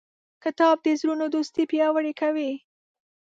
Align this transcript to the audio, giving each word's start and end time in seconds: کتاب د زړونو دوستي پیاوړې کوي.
کتاب 0.43 0.77
د 0.81 0.87
زړونو 0.99 1.25
دوستي 1.33 1.63
پیاوړې 1.71 2.13
کوي. 2.21 2.51